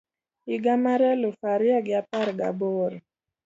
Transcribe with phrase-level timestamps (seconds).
[0.47, 2.97] higa mar eluf ario gi apar gi aboro